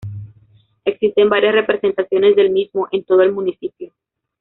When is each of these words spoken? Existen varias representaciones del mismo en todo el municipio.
Existen 0.83 1.29
varias 1.29 1.53
representaciones 1.53 2.35
del 2.35 2.49
mismo 2.49 2.87
en 2.91 3.03
todo 3.03 3.21
el 3.21 3.31
municipio. 3.33 3.93